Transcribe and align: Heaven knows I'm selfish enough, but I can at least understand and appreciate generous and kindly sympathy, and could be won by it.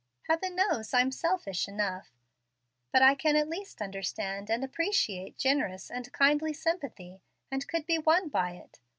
Heaven 0.27 0.55
knows 0.55 0.95
I'm 0.95 1.11
selfish 1.11 1.67
enough, 1.67 2.09
but 2.91 3.03
I 3.03 3.13
can 3.13 3.35
at 3.35 3.47
least 3.47 3.83
understand 3.83 4.49
and 4.49 4.63
appreciate 4.63 5.37
generous 5.37 5.91
and 5.91 6.11
kindly 6.11 6.53
sympathy, 6.53 7.21
and 7.51 7.67
could 7.67 7.85
be 7.85 7.99
won 7.99 8.27
by 8.29 8.53
it. 8.53 8.79